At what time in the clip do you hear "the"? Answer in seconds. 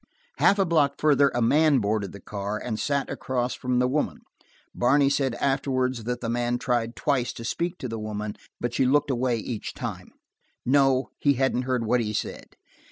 2.11-2.19, 3.77-3.87, 6.21-6.27, 7.87-7.99